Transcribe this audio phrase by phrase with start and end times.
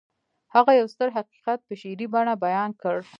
[0.55, 2.97] هغه يو ستر حقيقت په شعري بڼه بيان کړ.